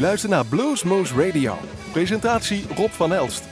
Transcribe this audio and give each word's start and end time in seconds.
luistert 0.00 0.32
naar 0.32 0.46
Bluesmoose 0.46 1.26
Radio. 1.26 1.54
Presentatie 1.92 2.64
Rob 2.76 2.90
van 2.90 3.12
Elst. 3.12 3.44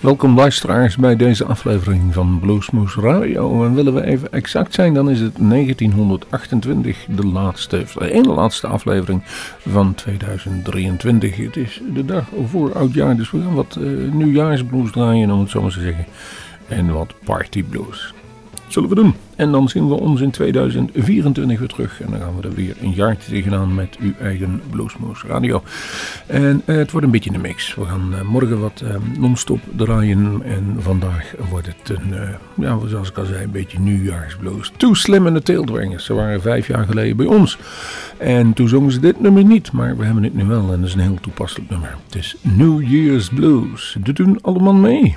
Welkom 0.00 0.36
luisteraars 0.36 0.96
bij 0.96 1.16
deze 1.16 1.44
aflevering 1.44 2.14
van 2.14 2.38
Bluesmoose 2.40 3.00
Radio. 3.00 3.64
En 3.64 3.74
willen 3.74 3.94
we 3.94 4.04
even 4.04 4.32
exact 4.32 4.74
zijn, 4.74 4.94
dan 4.94 5.10
is 5.10 5.20
het 5.20 5.36
1928 5.38 7.06
de 7.08 7.26
laatste, 7.26 7.84
de 7.98 8.12
ene 8.12 8.28
laatste 8.28 8.66
aflevering 8.66 9.22
van 9.68 9.94
2023. 9.94 11.36
Het 11.36 11.56
is 11.56 11.80
de 11.94 12.04
dag 12.04 12.24
voor 12.46 12.74
oudjaar, 12.74 13.16
dus 13.16 13.30
we 13.30 13.42
gaan 13.42 13.54
wat 13.54 13.76
uh, 13.80 14.12
nieuwjaarsblues 14.12 14.90
draaien, 14.92 15.30
om 15.30 15.40
het 15.40 15.50
zo 15.50 15.62
maar 15.62 15.72
te 15.72 15.80
zeggen. 15.80 16.06
En 16.68 16.92
wat 16.92 17.14
partyblues. 17.24 18.14
Zullen 18.68 18.88
we 18.88 18.94
doen. 18.94 19.14
En 19.36 19.50
dan 19.50 19.68
zien 19.68 19.88
we 19.88 19.94
ons 19.94 20.20
in 20.20 20.30
2024 20.30 21.58
weer 21.58 21.68
terug. 21.68 22.00
En 22.00 22.10
dan 22.10 22.20
gaan 22.20 22.36
we 22.40 22.48
er 22.48 22.54
weer 22.54 22.76
een 22.80 22.92
jaar 22.92 23.16
tegenaan 23.16 23.74
met 23.74 23.96
uw 24.00 24.12
eigen 24.20 24.62
Bluesmoes 24.70 25.22
Radio. 25.22 25.62
En 26.26 26.62
uh, 26.66 26.76
het 26.76 26.90
wordt 26.90 27.06
een 27.06 27.12
beetje 27.12 27.34
een 27.34 27.40
mix. 27.40 27.74
We 27.74 27.84
gaan 27.84 28.08
uh, 28.12 28.20
morgen 28.20 28.60
wat 28.60 28.82
uh, 28.84 28.94
non-stop 29.18 29.60
draaien. 29.76 30.42
En 30.44 30.76
vandaag 30.78 31.34
wordt 31.50 31.66
het 31.66 31.98
een, 31.98 32.14
ja, 32.54 32.78
zoals 32.86 33.08
ik 33.08 33.18
al 33.18 33.24
zei, 33.24 33.44
een 33.44 33.50
beetje 33.50 33.78
nieuwjaarsblues. 33.78 34.72
Too 34.76 34.94
Slim 34.94 35.26
en 35.26 35.34
de 35.34 35.42
Taildrangers. 35.42 36.04
Ze 36.04 36.14
waren 36.14 36.40
vijf 36.40 36.66
jaar 36.66 36.84
geleden 36.84 37.16
bij 37.16 37.26
ons. 37.26 37.58
En 38.18 38.52
toen 38.52 38.68
zongen 38.68 38.92
ze 38.92 39.00
dit 39.00 39.20
nummer 39.20 39.44
niet. 39.44 39.72
Maar 39.72 39.96
we 39.96 40.04
hebben 40.04 40.22
het 40.22 40.34
nu 40.34 40.44
wel. 40.44 40.72
En 40.72 40.80
dat 40.80 40.88
is 40.88 40.94
een 40.94 41.00
heel 41.00 41.18
toepasselijk 41.20 41.70
nummer. 41.70 41.96
Het 42.04 42.14
is 42.14 42.36
New 42.40 42.82
Year's 42.82 43.28
Blues. 43.28 43.96
Doe 44.00 44.14
doen 44.14 44.38
allemaal 44.42 44.74
mee. 44.74 45.16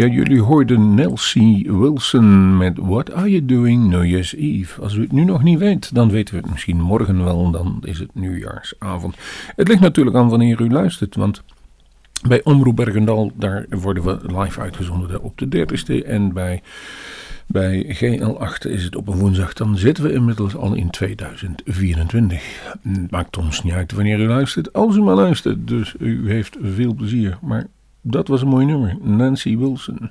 Ja, 0.00 0.06
jullie 0.06 0.40
hoorden 0.40 0.94
Nelsie 0.94 1.72
Wilson 1.72 2.56
met 2.56 2.78
What 2.78 3.12
Are 3.12 3.30
You 3.30 3.44
Doing 3.44 3.88
New 3.88 4.04
Year's 4.04 4.34
Eve. 4.34 4.80
Als 4.80 4.94
u 4.94 5.00
het 5.00 5.12
nu 5.12 5.24
nog 5.24 5.42
niet 5.42 5.58
weet, 5.58 5.94
dan 5.94 6.10
weten 6.10 6.34
we 6.34 6.40
het 6.40 6.50
misschien 6.50 6.80
morgen 6.80 7.24
wel, 7.24 7.50
dan 7.50 7.78
is 7.84 7.98
het 7.98 8.14
nieuwjaarsavond. 8.14 9.16
Het 9.56 9.68
ligt 9.68 9.80
natuurlijk 9.80 10.16
aan 10.16 10.28
wanneer 10.28 10.60
u 10.60 10.70
luistert, 10.70 11.16
want 11.16 11.42
bij 12.28 12.44
Omroep 12.44 12.76
Bergendal, 12.76 13.32
daar 13.34 13.66
worden 13.70 14.04
we 14.04 14.40
live 14.40 14.60
uitgezonden 14.60 15.22
op 15.22 15.38
de 15.38 15.66
30ste 15.66 16.06
en 16.06 16.32
bij... 16.32 16.62
Bij 17.46 17.96
GL8 17.96 18.70
is 18.70 18.84
het 18.84 18.96
op 18.96 19.08
een 19.08 19.18
woensdag, 19.18 19.52
dan 19.52 19.78
zitten 19.78 20.04
we 20.04 20.12
inmiddels 20.12 20.56
al 20.56 20.74
in 20.74 20.90
2024. 20.90 22.72
Het 22.82 23.10
maakt 23.10 23.36
ons 23.36 23.62
niet 23.62 23.72
uit 23.72 23.92
wanneer 23.92 24.20
u 24.20 24.26
luistert, 24.26 24.72
als 24.72 24.96
u 24.96 25.02
maar 25.02 25.14
luistert. 25.14 25.68
Dus 25.68 25.94
u 25.98 26.30
heeft 26.30 26.56
veel 26.60 26.94
plezier. 26.94 27.38
Maar 27.42 27.66
dat 28.02 28.28
was 28.28 28.42
een 28.42 28.48
mooi 28.48 28.66
nummer, 28.66 28.96
Nancy 29.02 29.56
Wilson. 29.56 30.10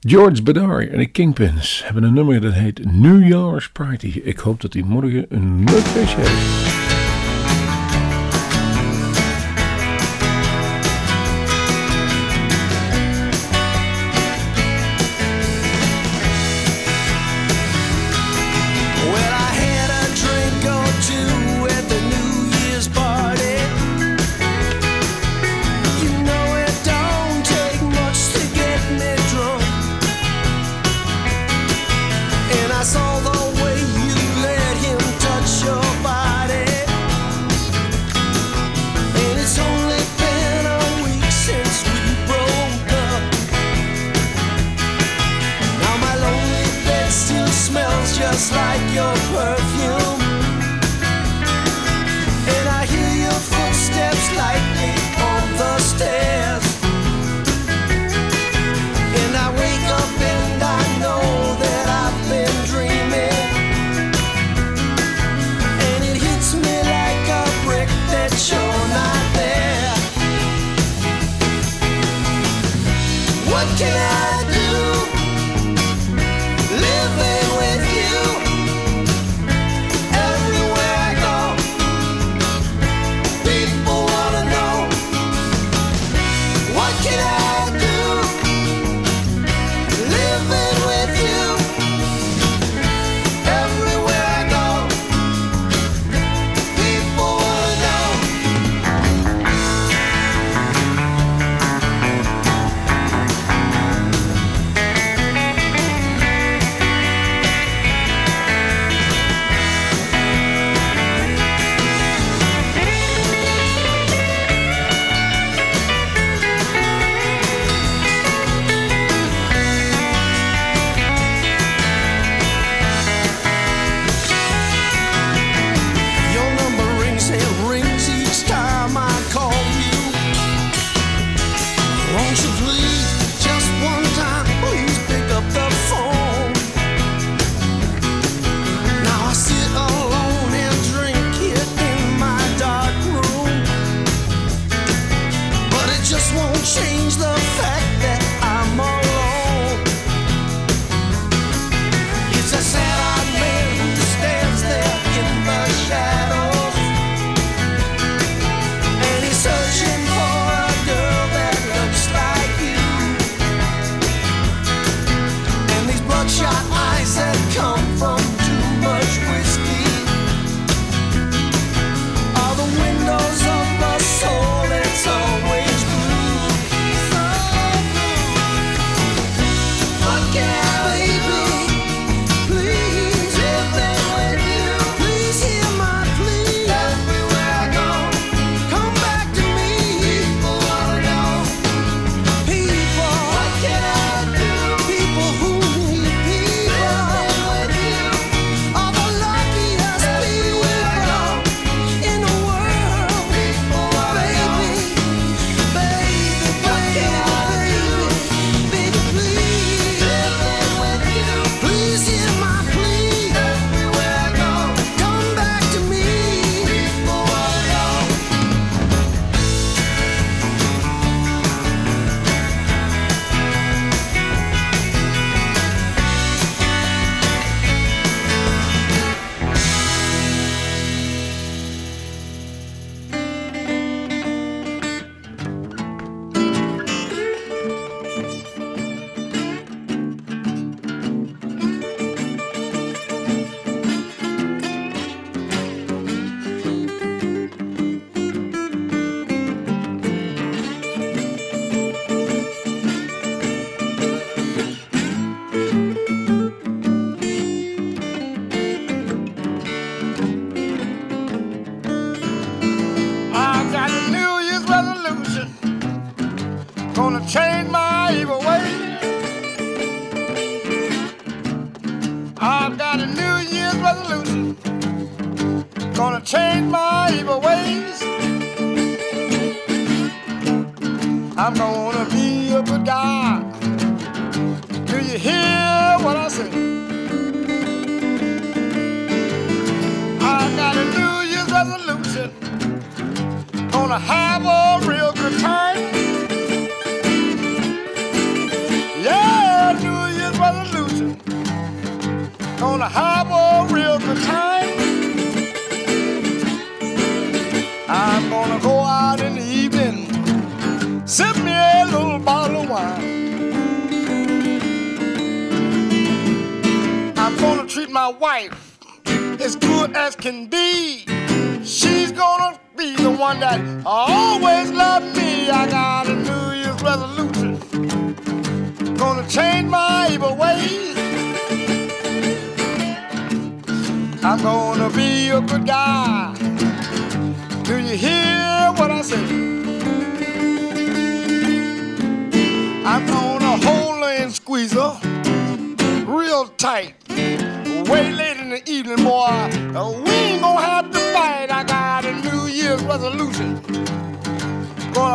George 0.00 0.42
Bedar 0.42 0.88
en 0.88 0.98
de 0.98 1.06
Kingpins 1.06 1.82
hebben 1.84 2.02
een 2.02 2.14
nummer 2.14 2.40
dat 2.40 2.52
heet 2.52 2.92
New 2.92 3.28
Year's 3.28 3.70
Party. 3.70 4.20
Ik 4.24 4.38
hoop 4.38 4.60
dat 4.60 4.72
hij 4.72 4.82
morgen 4.82 5.26
een 5.28 5.64
leuk 5.64 5.84
feestje 5.84 6.20
heeft. 6.20 6.87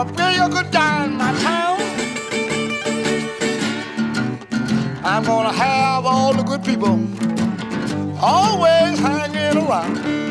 I'll 0.04 0.14
pay 0.16 0.36
you 0.36 0.50
good 0.50 0.70
down 0.70 1.16
my 1.16 1.32
town. 1.40 1.80
I'm 5.02 5.24
gonna 5.24 5.54
have 5.54 6.06
all 6.06 6.34
the 6.34 6.44
good 6.44 6.62
people 6.62 7.00
always 8.22 9.00
hanging 9.00 9.66
around. 9.66 10.23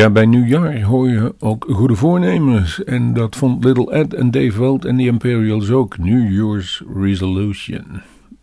Ja, 0.00 0.10
bij 0.10 0.26
nieuwjaar 0.26 0.82
hoor 0.82 1.08
je 1.08 1.34
ook 1.38 1.66
goede 1.70 1.94
voornemens. 1.94 2.84
En 2.84 3.12
dat 3.12 3.36
vond 3.36 3.64
Little 3.64 3.92
Ed 3.92 4.14
en 4.14 4.30
Dave 4.30 4.60
Welt 4.60 4.84
en 4.84 4.96
de 4.96 5.04
Imperials 5.04 5.70
ook. 5.70 5.98
New 5.98 6.32
Year's 6.32 6.82
Resolution. 6.94 7.84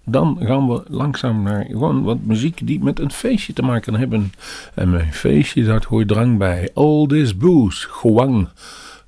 Dan 0.05 0.37
gaan 0.41 0.67
we 0.67 0.83
langzaam 0.87 1.43
naar 1.43 1.65
gewoon 1.69 2.03
wat 2.03 2.17
muziek 2.23 2.67
die 2.67 2.83
met 2.83 2.99
een 2.99 3.11
feestje 3.11 3.53
te 3.53 3.61
maken 3.61 3.93
hebben. 3.93 4.31
En 4.73 4.89
mijn 4.89 5.13
feestje, 5.13 5.63
dat 5.63 5.83
hoor 5.83 6.05
drang 6.05 6.37
bij. 6.37 6.69
All 6.73 7.07
this 7.07 7.37
booze, 7.37 7.87
Juan 8.01 8.49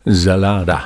Zalada. 0.03 0.85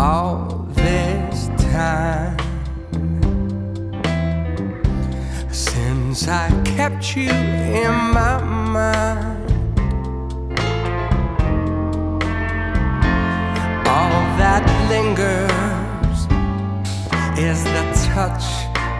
all 0.00 0.66
this 0.70 1.48
time 1.72 2.34
since 5.52 6.26
I 6.26 6.48
kept 6.64 7.14
you 7.14 7.28
in 7.28 7.92
my 8.18 8.42
mind. 8.76 9.50
All 13.86 14.16
that 14.40 14.64
lingers 14.88 16.18
is 17.38 17.62
the 17.64 17.84
touch 18.14 18.46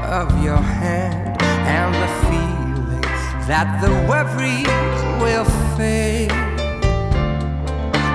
of 0.05 0.45
your 0.45 0.63
hand 0.81 1.43
and 1.43 1.95
the 1.95 2.11
feeling 2.27 3.01
that 3.49 3.81
the 3.81 3.93
worries 4.07 5.01
will 5.23 5.49
fade. 5.79 6.31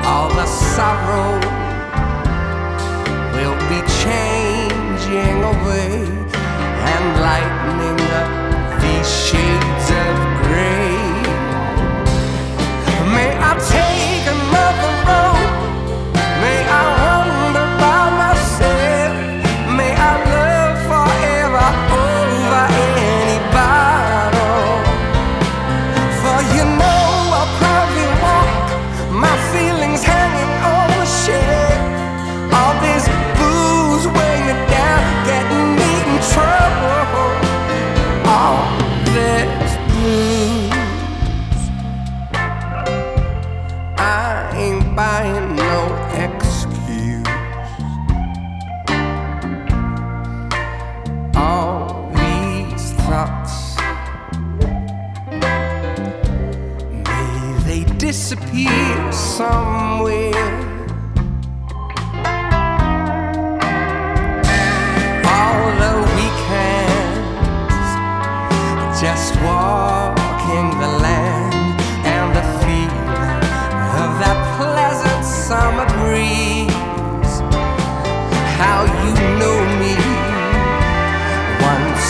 All 0.06 0.30
the 0.30 0.46
sorrow 0.46 1.55
will 3.36 3.56
be 3.68 3.82
changing 4.04 5.44
away 5.44 5.92
and 6.92 7.06
lightening 7.20 8.00
up 8.22 8.82
these 8.82 9.10
shades. 9.28 9.65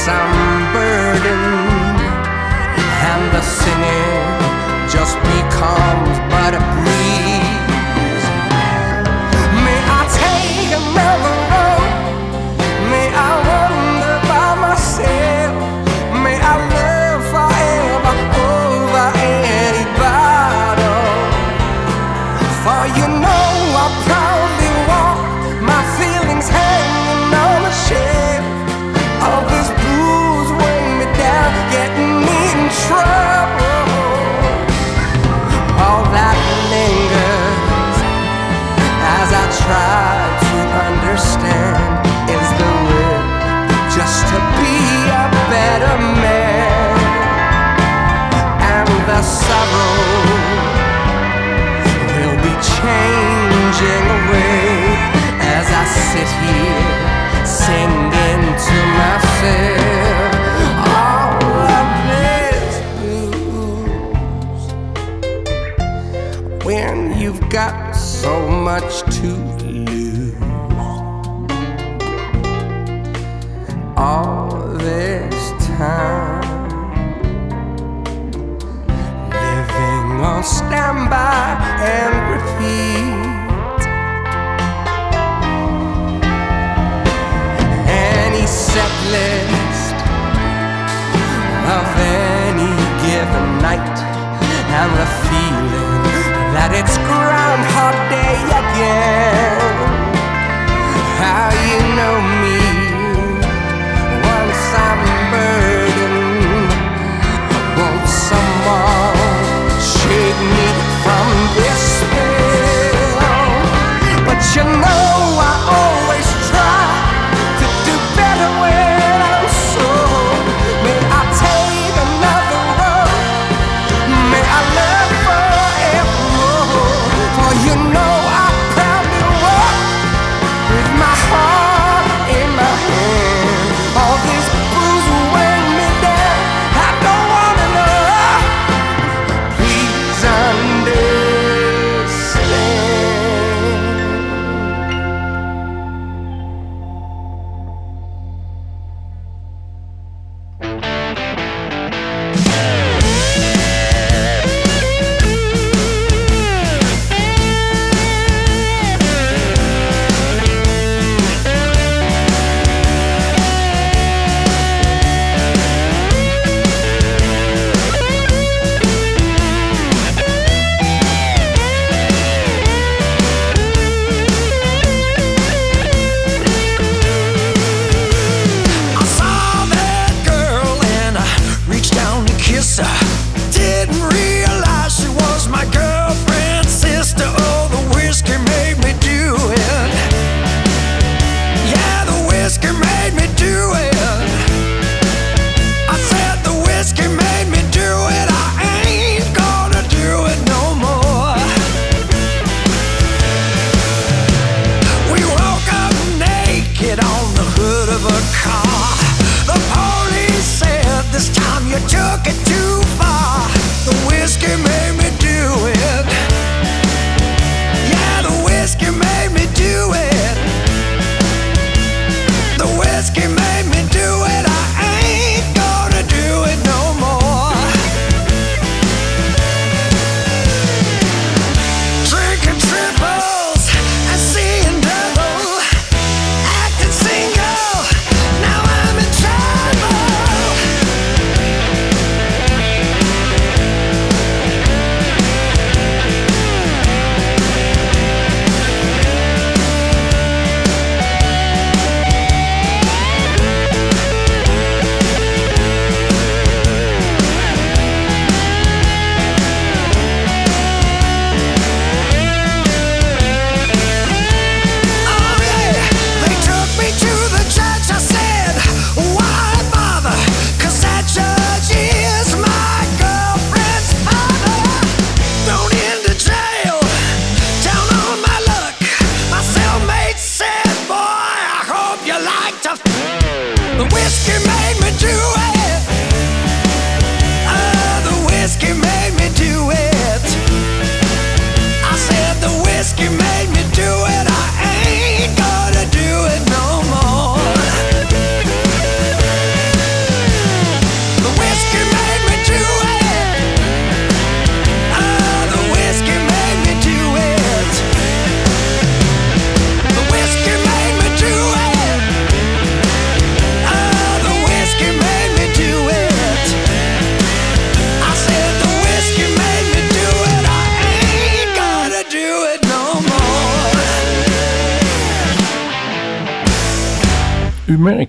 Some 0.06 0.72
burden, 0.72 1.42
and 3.10 3.34
the 3.34 3.42
singing 3.42 4.88
just 4.88 5.18
becomes 5.24 6.20
but 6.30 6.54
a 6.54 6.60
breeze. 6.76 6.95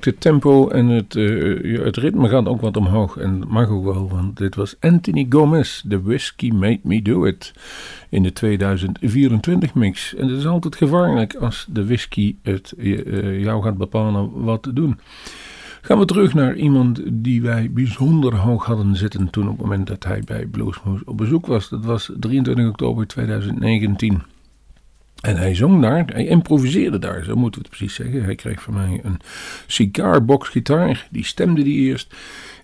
het 0.07 0.21
tempo 0.21 0.69
en 0.69 0.87
het, 0.87 1.17
eh, 1.17 1.85
het 1.85 1.97
ritme 1.97 2.29
gaat 2.29 2.47
ook 2.47 2.61
wat 2.61 2.77
omhoog. 2.77 3.17
En 3.17 3.41
dat 3.41 3.49
mag 3.49 3.69
ook 3.69 3.85
wel, 3.85 4.09
want 4.09 4.37
dit 4.37 4.55
was 4.55 4.77
Anthony 4.81 5.27
Gomez. 5.29 5.83
The 5.89 6.03
Whiskey 6.03 6.51
Made 6.51 6.81
Me 6.83 7.03
Do 7.03 7.25
It. 7.25 7.53
In 8.09 8.23
de 8.23 8.33
2024 8.33 9.75
mix. 9.75 10.15
En 10.15 10.29
het 10.29 10.39
is 10.39 10.47
altijd 10.47 10.77
gevaarlijk 10.77 11.35
als 11.35 11.67
de 11.71 11.87
whisky 11.87 12.37
het, 12.43 12.75
eh, 12.79 13.07
eh, 13.07 13.41
jou 13.43 13.63
gaat 13.63 13.77
bepalen 13.77 14.43
wat 14.45 14.63
te 14.63 14.73
doen. 14.73 14.99
Gaan 15.83 15.99
we 15.99 16.05
terug 16.05 16.35
naar 16.35 16.57
iemand 16.57 17.03
die 17.13 17.43
wij 17.43 17.71
bijzonder 17.73 18.35
hoog 18.37 18.65
hadden 18.65 18.97
zitten 18.97 19.31
toen 19.31 19.49
op 19.49 19.59
het 19.59 19.67
moment 19.67 19.87
dat 19.87 20.05
hij 20.05 20.23
bij 20.25 20.47
Bluesmoes 20.47 21.05
op 21.05 21.17
bezoek 21.17 21.47
was. 21.47 21.69
Dat 21.69 21.85
was 21.85 22.11
23 22.19 22.69
oktober 22.69 23.07
2019. 23.07 24.23
En 25.27 25.37
hij 25.37 25.55
zong 25.55 25.83
daar, 25.83 26.05
hij 26.07 26.27
improviseerde 26.27 26.99
daar, 26.99 27.25
zo 27.25 27.35
moeten 27.35 27.61
we 27.63 27.69
het 27.69 27.77
precies 27.77 27.97
zeggen. 27.97 28.25
Hij 28.25 28.35
kreeg 28.35 28.63
van 28.63 28.75
mij 28.75 29.01
een 29.03 29.21
sigaarboxgitaar, 29.67 31.09
die 31.11 31.25
stemde 31.25 31.63
die 31.63 31.89
eerst. 31.89 32.15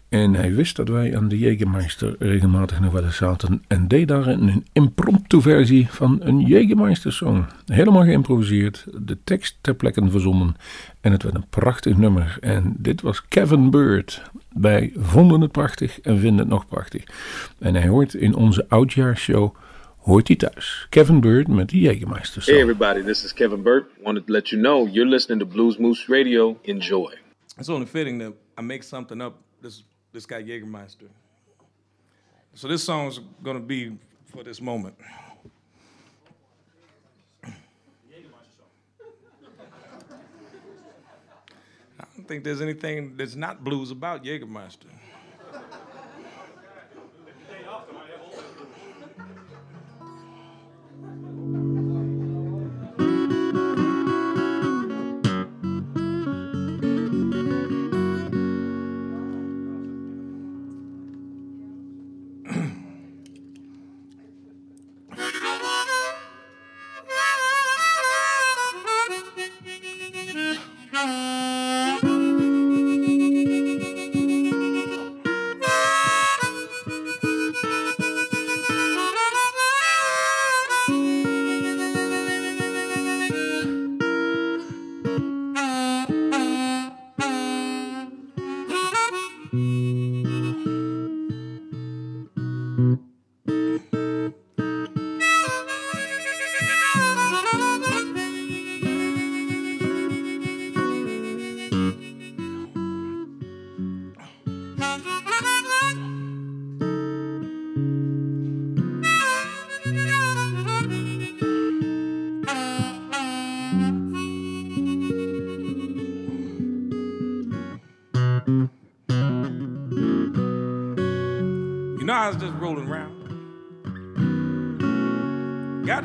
En 0.09 0.35
hij 0.35 0.55
wist 0.55 0.77
dat 0.77 0.89
wij 0.89 1.17
aan 1.17 1.29
de 1.29 1.39
Jägermeister 1.39 2.15
regelmatig 2.19 2.81
nog 2.81 2.93
wel 2.93 3.05
eens 3.05 3.17
zaten 3.17 3.63
en 3.67 3.89
deed 3.89 4.09
daar 4.09 4.27
een 4.27 4.67
impromptu 4.73 5.41
versie 5.41 5.87
van 5.91 6.19
een 6.21 6.47
Jägermeister-song. 6.47 7.45
Helemaal 7.67 8.03
geïmproviseerd, 8.03 8.87
de 9.01 9.19
tekst 9.25 9.59
ter 9.61 9.75
plekke 9.75 10.11
verzonnen 10.11 10.57
en 11.01 11.13
het 11.13 11.23
werd 11.23 11.35
een 11.35 11.49
prachtig 11.51 11.97
nummer. 11.97 12.37
En 12.41 12.75
dit 12.79 13.01
was 13.01 13.29
Kevin 13.29 13.71
Bird. 13.71 14.23
Wij 14.49 14.93
vonden 14.97 15.41
het 15.41 15.53
prachtig 15.53 16.01
en 16.01 16.19
vinden 16.19 16.39
het 16.39 16.49
nog 16.49 16.67
prachtig. 16.67 17.05
En 17.59 17.75
hij 17.75 17.89
hoort 17.89 18.15
in 18.15 18.35
onze 18.35 18.69
oudjaarsshow 18.69 19.55
hoort 20.03 20.29
hij 20.29 20.37
thuis. 20.37 20.87
Kevin 20.91 21.21
Burt 21.21 21.49
met 21.49 21.69
de 21.69 21.79
Jägermeister. 21.79 22.43
Hey 22.45 22.61
everybody, 22.61 23.03
this 23.03 23.25
is 23.25 23.33
Kevin 23.33 23.63
Burt. 23.63 23.91
Wanted 24.03 24.27
to 24.27 24.33
let 24.33 24.49
you 24.49 24.63
know 24.63 24.87
you're 24.87 25.11
listening 25.11 25.41
to 25.41 25.47
Blues 25.47 25.79
Moose 25.79 26.09
Radio. 26.09 26.59
Enjoy. 26.63 27.19
It's 27.57 27.69
only 27.69 27.87
fitting 27.87 28.19
that 28.19 28.33
I 28.59 28.63
make 28.63 28.83
something 28.83 29.23
up. 29.23 29.35
This 29.61 29.85
this 30.13 30.27
guy 30.27 30.43
Jägermeister. 30.43 31.09
So 32.55 32.69
this 32.69 32.85
song 32.85 33.09
is 33.09 33.21
gonna 33.43 33.61
be 33.61 33.99
for 34.25 34.45
this 34.45 34.61
moment. 34.61 34.95
I 42.01 42.05
don't 42.17 42.27
think 42.27 42.45
there's 42.45 42.61
anything 42.61 43.17
that's 43.17 43.37
not 43.37 43.63
blues 43.63 43.91
about 43.91 44.25
Jägermeister. 44.25 44.91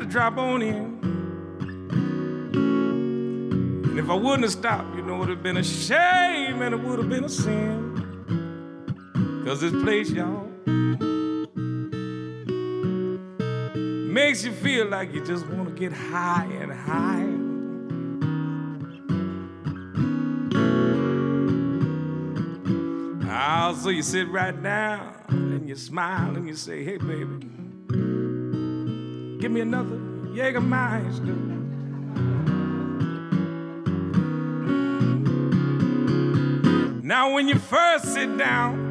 Drop 0.08 0.38
on 0.38 0.62
in. 0.62 0.98
And 3.84 3.98
if 3.98 4.08
I 4.08 4.14
wouldn't 4.14 4.44
have 4.44 4.52
stopped, 4.52 4.94
you 4.96 5.02
know, 5.02 5.16
it 5.16 5.18
would 5.18 5.28
have 5.28 5.42
been 5.42 5.56
a 5.58 5.64
shame 5.64 6.62
and 6.62 6.74
it 6.74 6.80
would 6.80 6.98
have 6.98 7.08
been 7.08 7.24
a 7.24 7.28
sin. 7.28 7.94
Cause 9.44 9.60
this 9.60 9.72
place, 9.82 10.10
y'all, 10.10 10.46
makes 14.18 14.44
you 14.44 14.52
feel 14.52 14.86
like 14.86 15.12
you 15.12 15.24
just 15.24 15.46
want 15.48 15.68
to 15.68 15.74
get 15.74 15.92
high 15.92 16.48
and 16.60 16.72
high. 16.72 17.26
Ah, 23.30 23.74
so 23.74 23.90
you 23.90 24.02
sit 24.02 24.28
right 24.28 24.62
down 24.62 25.14
and 25.28 25.68
you 25.68 25.76
smile 25.76 26.36
and 26.36 26.46
you 26.48 26.54
say, 26.54 26.82
hey, 26.84 26.96
baby, 26.96 27.46
give 29.38 29.50
me 29.50 29.60
another 29.60 29.97
Jägermeister. 30.38 31.36
Now, 37.02 37.34
when 37.34 37.48
you 37.48 37.58
first 37.58 38.14
sit 38.14 38.38
down, 38.38 38.86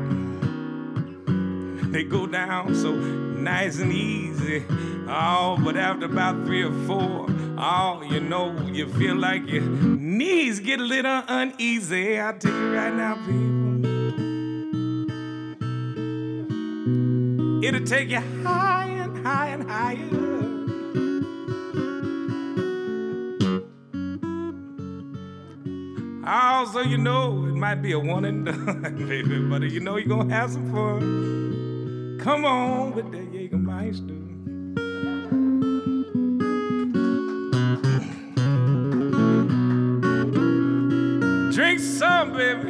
they 1.94 2.04
go 2.04 2.28
down 2.28 2.76
so 2.76 2.92
nice 2.94 3.80
and 3.80 3.94
easy. 3.94 4.66
Oh, 5.08 5.58
but 5.64 5.78
after 5.78 6.08
about 6.08 6.46
three 6.46 6.64
or 6.64 6.74
four, 6.86 7.28
oh, 7.58 8.04
you 8.10 8.20
know, 8.20 8.52
you 8.74 8.90
feel 8.90 9.16
like 9.16 9.48
your 9.50 9.62
knees 9.62 10.60
get 10.60 10.82
a 10.82 10.84
little 10.84 11.24
uneasy. 11.30 12.20
I 12.20 12.34
tell 12.34 12.52
you 12.52 12.76
right 12.76 12.94
now, 12.94 13.16
people. 13.26 13.86
It'll 17.64 17.86
take 17.86 18.10
you 18.10 18.20
high 18.44 18.90
and 18.90 19.26
high 19.26 19.48
and 19.48 19.64
higher. 19.70 20.27
So 26.66 26.82
you 26.82 26.98
know 26.98 27.46
it 27.46 27.54
might 27.54 27.84
be 27.84 27.92
a 27.92 28.00
one 28.00 28.26
and 28.26 28.44
done, 28.44 28.82
baby, 29.08 29.40
but 29.48 29.62
you 29.62 29.80
know 29.80 29.98
you're 29.98 30.08
gonna 30.08 30.34
have 30.34 30.50
some 30.52 30.72
fun. 30.72 32.20
Come 32.20 32.46
on 32.46 32.96
with 32.96 33.12
that 33.12 33.32
Jägermeister. 33.32 34.18
Drink 41.54 41.80
some, 41.80 42.34
baby, 42.34 42.70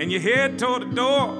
and 0.00 0.12
you 0.12 0.20
head 0.20 0.56
toward 0.56 0.82
the 0.82 0.94
door. 0.94 1.34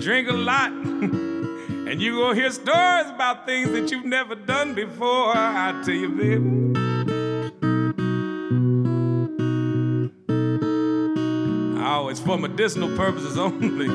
Drink 0.00 0.30
a 0.30 0.32
lot, 0.32 0.72
and 0.72 2.00
you 2.00 2.16
gonna 2.18 2.34
hear 2.34 2.50
stories 2.50 3.10
about 3.10 3.44
things 3.44 3.70
that 3.72 3.90
you've 3.90 4.06
never 4.06 4.34
done 4.34 4.72
before. 4.74 5.36
I 5.36 5.82
tell 5.84 5.94
you, 5.94 6.08
baby. 6.08 6.59
For 12.30 12.38
medicinal 12.38 12.96
purposes 12.96 13.36
only. 13.36 13.88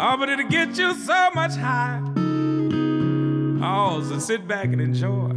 oh, 0.00 0.16
but 0.16 0.30
it'll 0.30 0.48
get 0.48 0.78
you 0.78 0.94
so 0.94 1.30
much 1.34 1.54
high. 1.56 2.00
Oh, 3.62 4.02
so 4.08 4.18
sit 4.18 4.48
back 4.48 4.64
and 4.72 4.80
enjoy. 4.80 5.34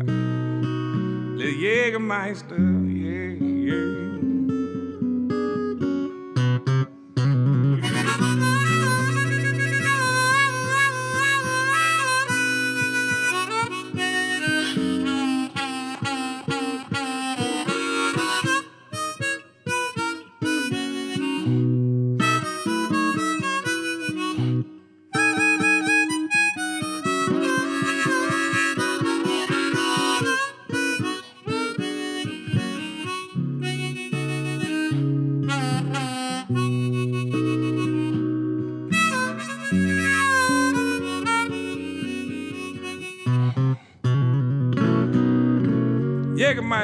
Little 1.35 1.53
Jägermeister, 1.53 2.57
yeah, 2.95 3.33
yeah. 3.43 4.04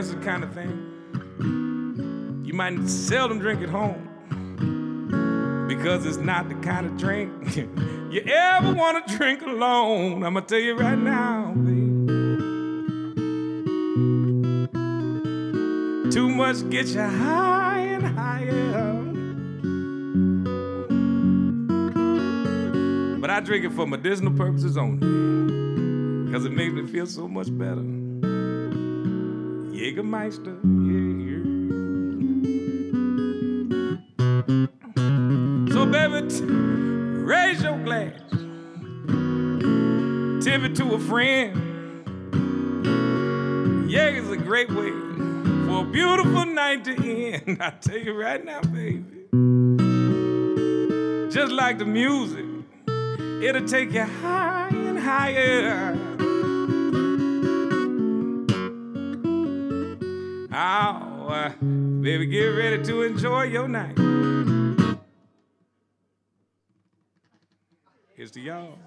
Jägermeister 0.01 0.23
kind 0.23 0.43
of 0.43 0.53
thing. 0.53 2.41
You 2.43 2.53
might 2.53 2.87
seldom 2.87 3.39
drink 3.39 3.61
at 3.61 3.69
home 3.69 4.07
because 5.67 6.05
it's 6.05 6.17
not 6.17 6.49
the 6.49 6.55
kind 6.55 6.85
of 6.85 6.97
drink 6.97 7.55
you 8.11 8.21
ever 8.21 8.73
want 8.73 9.07
to 9.07 9.17
drink 9.17 9.41
alone. 9.41 10.23
I'm 10.23 10.33
gonna 10.33 10.45
tell 10.45 10.59
you 10.59 10.75
right 10.75 10.97
now, 10.97 11.53
babe. 11.55 11.91
Too 16.11 16.29
much 16.29 16.69
gets 16.69 16.93
you 16.93 17.01
high 17.01 17.79
and 17.79 18.03
higher. 18.03 18.51
But 23.19 23.29
I 23.29 23.39
drink 23.39 23.65
it 23.65 23.71
for 23.71 23.85
medicinal 23.85 24.33
purposes 24.33 24.77
only 24.77 26.25
because 26.25 26.43
it 26.45 26.51
makes 26.51 26.73
me 26.73 26.87
feel 26.87 27.05
so 27.05 27.27
much 27.27 27.55
better. 27.57 28.00
Jägermeister, 29.81 30.55
yeah. 30.85 31.41
So 35.73 35.85
baby, 35.87 36.45
raise 37.25 37.63
your 37.63 37.79
glass, 37.83 38.13
tip 40.43 40.61
it 40.61 40.75
to 40.75 40.93
a 40.93 40.99
friend. 40.99 41.57
Yeah, 43.89 44.09
it's 44.09 44.29
a 44.29 44.37
great 44.37 44.69
way 44.69 44.91
for 45.65 45.81
a 45.81 45.89
beautiful 45.91 46.45
night 46.45 46.85
to 46.85 46.93
end. 46.93 47.57
I 47.63 47.71
tell 47.71 47.97
you 47.97 48.13
right 48.13 48.45
now, 48.45 48.61
baby. 48.61 49.25
Just 51.31 51.51
like 51.51 51.79
the 51.79 51.85
music, 51.85 52.45
it'll 53.41 53.67
take 53.67 53.93
you 53.93 54.03
high 54.03 54.69
and 54.71 54.99
higher. 54.99 56.00
Uh, 60.63 61.49
baby, 61.59 62.27
get 62.27 62.45
ready 62.49 62.83
to 62.83 63.01
enjoy 63.01 63.45
your 63.45 63.67
night. 63.67 63.97
Here's 68.13 68.29
to 68.29 68.39
y'all. 68.39 68.77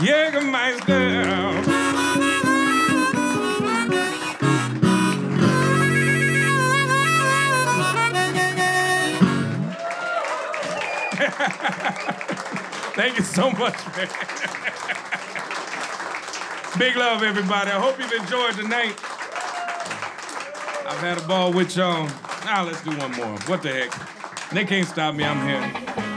Jägermeister. 0.00 1.64
Thank 12.94 13.16
you 13.16 13.24
so 13.24 13.50
much, 13.52 13.86
man. 13.96 14.08
Big 16.78 16.96
love, 16.96 17.22
everybody. 17.22 17.70
I 17.70 17.78
hope 17.78 17.98
you've 17.98 18.12
enjoyed 18.12 18.54
tonight. 18.54 18.98
I've 20.88 21.00
had 21.00 21.18
a 21.18 21.26
ball 21.28 21.52
with 21.52 21.76
y'all. 21.76 22.08
Now 22.46 22.64
let's 22.64 22.82
do 22.82 22.96
one 22.96 23.12
more. 23.12 23.38
What 23.46 23.62
the 23.62 23.68
heck? 23.68 24.50
They 24.50 24.64
can't 24.64 24.88
stop 24.88 25.14
me. 25.14 25.24
I'm 25.24 25.46
here. 25.46 26.11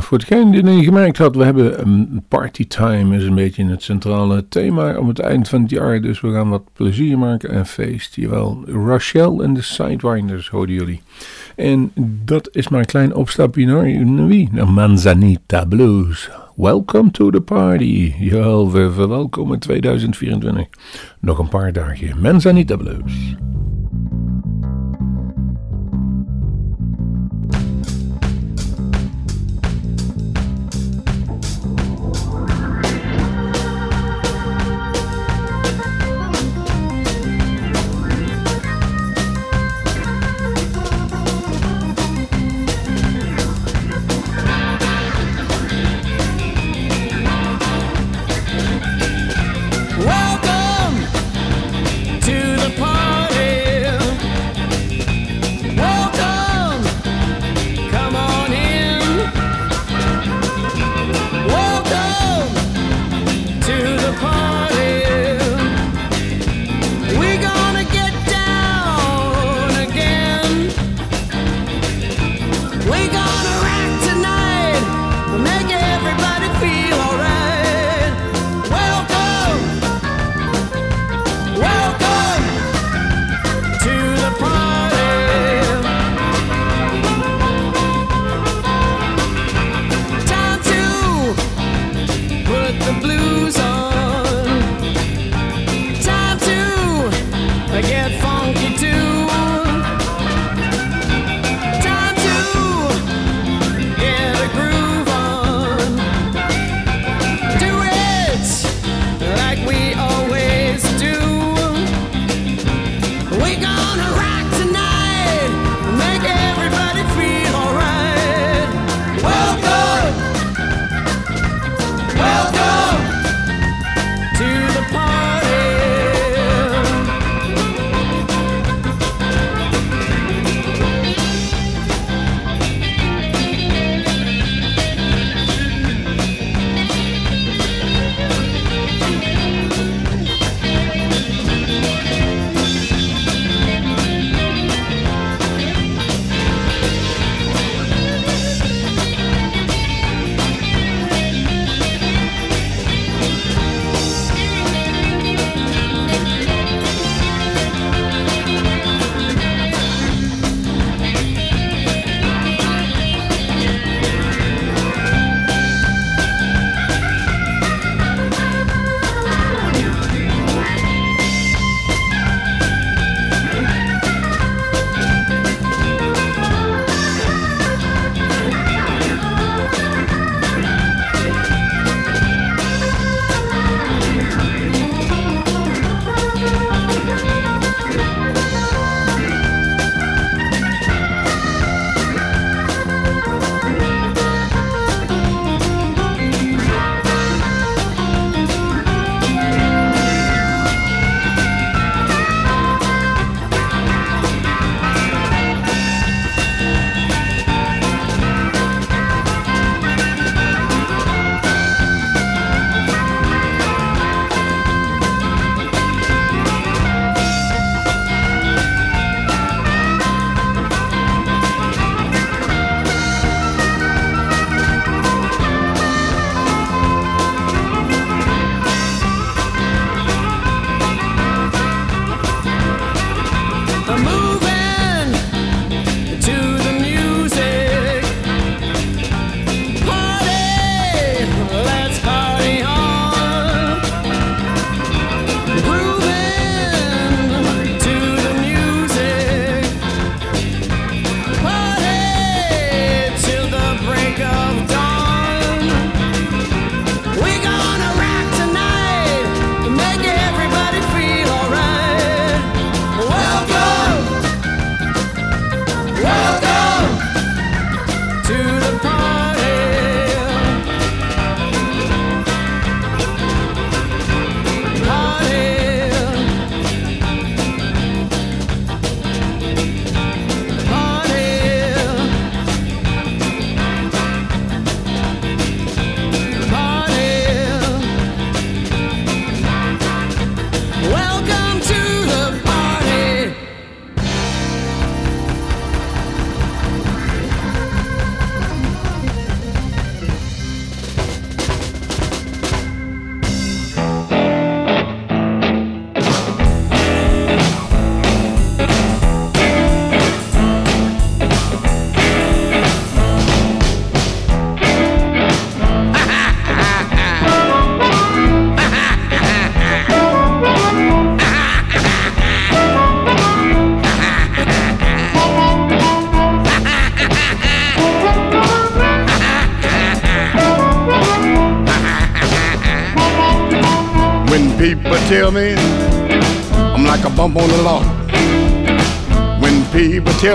Voor 0.00 0.18
degene 0.18 0.62
die 0.62 0.74
het 0.74 0.84
gemerkt 0.84 1.18
had, 1.18 1.36
we 1.36 1.44
hebben 1.44 1.80
een 1.80 2.24
party 2.28 2.66
time 2.66 3.16
is 3.16 3.24
een 3.24 3.34
beetje 3.34 3.64
het 3.64 3.82
centrale 3.82 4.48
thema 4.48 4.98
om 4.98 5.08
het 5.08 5.18
eind 5.18 5.48
van 5.48 5.62
het 5.62 5.70
jaar. 5.70 6.00
Dus 6.00 6.20
we 6.20 6.32
gaan 6.32 6.48
wat 6.48 6.62
plezier 6.72 7.18
maken 7.18 7.50
en 7.50 7.66
feest. 7.66 8.16
Jawel, 8.16 8.64
Rochelle 8.66 9.42
en 9.42 9.54
de 9.54 9.62
Sidewinders 9.62 10.48
hoorden 10.48 10.74
jullie. 10.74 11.02
En 11.56 11.92
dat 12.24 12.48
is 12.52 12.68
maar 12.68 12.80
een 12.80 12.86
klein 12.86 13.14
opstapje 13.14 13.66
naar 13.66 14.26
wie? 14.26 14.48
Naar 14.52 14.68
Manzanita 14.68 15.64
Blues. 15.64 16.30
Welcome 16.56 17.10
to 17.10 17.30
the 17.30 17.40
party. 17.40 18.14
Jawel, 18.18 18.72
we 18.72 18.92
verwelkomen 18.92 19.58
2024. 19.58 20.66
Nog 21.20 21.38
een 21.38 21.48
paar 21.48 21.72
dagen. 21.72 22.20
Manzanita 22.20 22.76
Blues. 22.76 23.36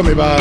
Me 0.03 0.11
about 0.11 0.36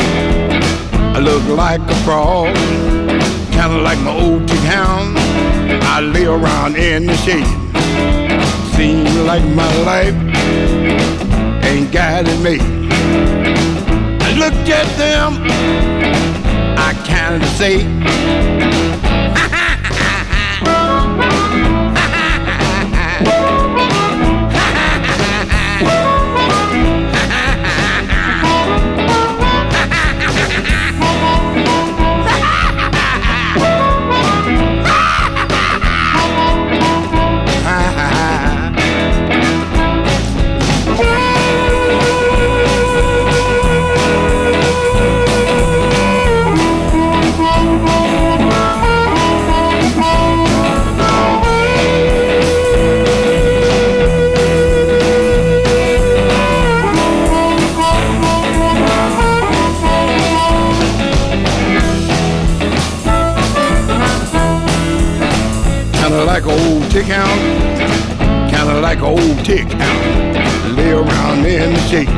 tick 69.47 69.71
hound. 69.79 70.75
Lay 70.75 70.91
around 70.91 71.45
in 71.45 71.71
the 71.71 71.79
shade. 71.87 72.09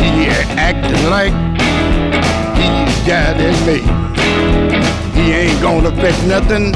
He 0.00 0.24
acting 0.56 1.04
like 1.10 1.34
he's 2.56 2.96
guiding 3.06 3.58
me. 3.68 3.78
He 5.12 5.32
ain't 5.32 5.60
gonna 5.60 5.92
fetch 6.00 6.20
nothing. 6.24 6.72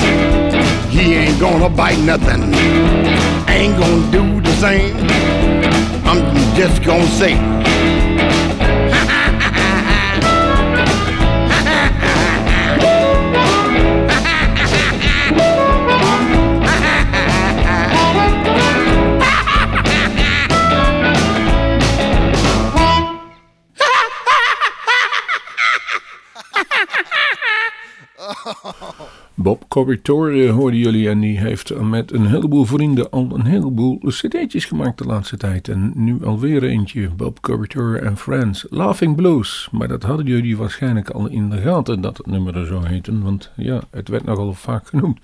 He 0.91 1.15
ain't 1.15 1.41
gonna 1.41 1.71
bite 1.71 2.01
nothing. 2.01 2.43
Ain't 3.49 3.79
gonna 3.79 4.13
do 4.13 4.43
the 4.43 4.53
same. 4.61 4.97
I'm 6.05 6.21
just 6.55 6.85
gonna 6.85 7.07
say. 7.07 7.33
Bob 29.73 29.85
Corritore 29.85 30.49
hoorden 30.49 30.81
jullie 30.81 31.09
en 31.09 31.21
die 31.21 31.39
heeft 31.39 31.81
met 31.81 32.13
een 32.13 32.27
heleboel 32.27 32.65
vrienden 32.65 33.11
al 33.11 33.29
een 33.33 33.45
heleboel 33.45 33.99
cd'tjes 34.07 34.65
gemaakt 34.65 34.99
de 34.99 35.05
laatste 35.05 35.37
tijd. 35.37 35.69
En 35.69 35.93
nu 35.95 36.25
alweer 36.25 36.63
eentje, 36.63 37.09
Bob 37.09 37.41
Corritore 37.41 37.99
en 37.99 38.17
Friends, 38.17 38.67
Laughing 38.71 39.17
Blues. 39.17 39.69
Maar 39.71 39.89
dat 39.89 40.03
hadden 40.03 40.27
jullie 40.27 40.57
waarschijnlijk 40.57 41.11
al 41.11 41.29
in 41.29 41.51
de 41.51 41.57
gaten 41.57 42.01
dat 42.01 42.17
het 42.17 42.27
nummer 42.27 42.57
er 42.57 42.67
zo 42.67 42.83
heette, 42.83 43.19
want 43.19 43.51
ja, 43.57 43.83
het 43.91 44.09
werd 44.09 44.25
nogal 44.25 44.53
vaak 44.53 44.87
genoemd. 44.87 45.19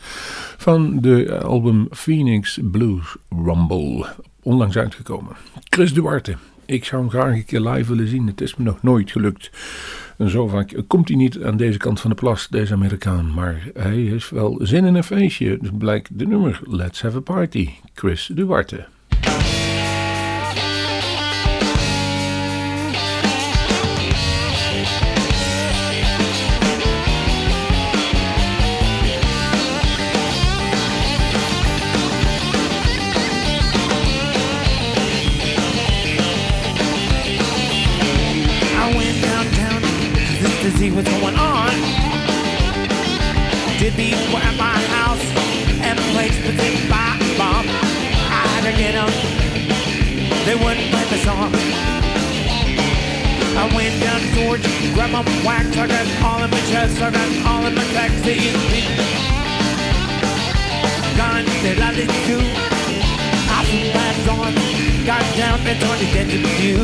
Van 0.57 1.01
de 1.01 1.41
album 1.43 1.87
Phoenix 1.91 2.59
Blues 2.63 3.17
Rumble, 3.29 4.07
onlangs 4.43 4.77
uitgekomen. 4.77 5.37
Chris 5.69 5.95
Duarte. 5.95 6.37
Ik 6.69 6.85
zou 6.85 7.01
hem 7.03 7.11
graag 7.11 7.35
een 7.35 7.45
keer 7.45 7.61
live 7.61 7.89
willen 7.89 8.09
zien. 8.09 8.27
Het 8.27 8.41
is 8.41 8.57
me 8.57 8.65
nog 8.65 8.83
nooit 8.83 9.11
gelukt. 9.11 9.51
En 10.17 10.31
zo 10.31 10.49
vaak 10.49 10.83
komt 10.87 11.09
hij 11.09 11.17
niet 11.17 11.43
aan 11.43 11.57
deze 11.57 11.79
kant 11.79 12.01
van 12.01 12.11
de 12.11 12.17
plas, 12.17 12.49
deze 12.49 12.73
Amerikaan. 12.73 13.35
Maar 13.35 13.71
hij 13.75 13.97
heeft 13.97 14.31
wel 14.31 14.59
zin 14.63 14.85
in 14.85 14.95
een 14.95 15.05
feestje. 15.05 15.59
Dus 15.61 15.71
blijkt 15.79 16.19
de 16.19 16.27
nummer 16.27 16.61
Let's 16.65 17.03
Have 17.03 17.17
a 17.17 17.21
Party. 17.21 17.69
Chris 17.95 18.31
Duarte. 18.35 18.87
To 40.71 40.77
see 40.77 40.91
what's 40.91 41.09
going 41.09 41.37
on. 41.37 41.71
Did 43.79 43.95
people 43.95 44.37
at 44.37 44.55
my 44.59 44.77
house 44.93 45.25
and 45.81 45.97
place 46.13 46.37
within 46.45 46.75
my 46.91 47.17
bomb. 47.41 47.65
I 47.65 48.45
had 48.53 48.63
to 48.69 48.75
get 48.77 48.93
them. 48.93 49.09
They 50.45 50.57
wouldn't 50.61 50.91
play 50.93 51.05
the 51.09 51.21
song. 51.25 51.53
I 53.57 53.65
went 53.75 53.97
down 54.03 54.21
to 54.21 54.29
George, 54.37 54.65
grabbed 54.93 55.13
my 55.13 55.25
wax, 55.47 55.73
I 55.77 55.87
got 55.87 56.05
all 56.23 56.43
in 56.45 56.51
my 56.51 56.61
chest, 56.69 57.01
I 57.01 57.11
got 57.17 57.31
all 57.49 57.65
in 57.65 57.75
my 57.75 57.85
taxi. 57.97 58.53
Gun 61.17 61.45
that 61.65 61.79
I 61.81 61.91
didn't 61.97 62.23
do. 62.29 62.39
I 63.49 63.65
put 63.73 63.85
bags 63.97 64.29
on, 64.37 64.53
got 65.07 65.25
down 65.37 65.59
and 65.65 65.81
turned 65.81 66.03
it 66.03 66.15
into 66.21 66.39
view. 66.61 66.81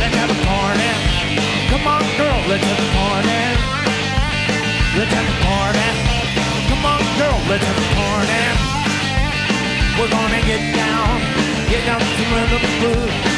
Let's 0.00 0.14
have 0.16 0.30
a 0.30 0.38
party. 0.44 1.11
Come 1.82 1.94
on, 1.94 2.16
girl, 2.16 2.40
let's 2.46 2.62
have 2.62 2.78
a 2.78 2.88
party. 2.94 3.42
Let's 4.94 5.12
have 5.12 5.26
a 5.26 5.36
party. 5.42 5.88
Come 6.70 6.84
on, 6.86 7.02
girl, 7.18 7.38
let's 7.50 7.64
have 7.64 7.76
a 7.76 7.88
party. 7.98 8.42
We're 9.98 10.08
gonna 10.08 10.46
get 10.46 10.62
down, 10.76 11.20
get 11.68 11.84
down 11.84 11.98
to 11.98 12.22
rhythm 12.30 12.62
and 12.62 12.78
blues. 12.78 13.31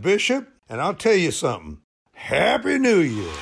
Bishop, 0.00 0.48
and 0.68 0.80
I'll 0.80 0.94
tell 0.94 1.14
you 1.14 1.30
something 1.30 1.78
Happy 2.12 2.78
New 2.78 3.00
Year! 3.00 3.32